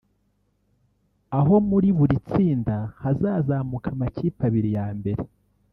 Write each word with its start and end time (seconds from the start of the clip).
aho 1.39 1.55
muri 1.69 1.89
buri 1.97 2.15
tsinda 2.29 2.77
hazazamuka 3.01 3.87
amakipe 3.95 4.41
abiri 4.49 4.69
ya 4.77 4.87
mbere 4.97 5.21